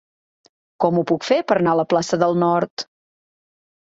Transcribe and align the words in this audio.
Com 0.85 0.97
ho 1.01 1.03
puc 1.11 1.27
fer 1.29 1.37
per 1.51 1.57
anar 1.59 1.75
a 1.77 1.81
la 1.83 1.87
plaça 1.93 2.19
del 2.25 2.37
Nord? 2.45 2.87